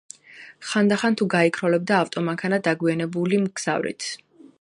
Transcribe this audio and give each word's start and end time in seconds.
ხანდახან 0.69 1.17
თუ 1.19 1.27
გაიქროლებდა 1.33 1.99
ავტომანქანა 2.05 2.59
დაგვიანებული 2.69 3.41
მგზავრით. 3.43 4.09